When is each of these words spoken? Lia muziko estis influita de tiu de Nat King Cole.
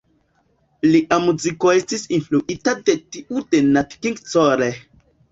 Lia 0.93 1.17
muziko 1.25 1.73
estis 1.81 2.05
influita 2.17 2.73
de 2.87 2.95
tiu 3.17 3.43
de 3.51 3.61
Nat 3.75 3.93
King 4.07 4.17
Cole. 4.31 4.71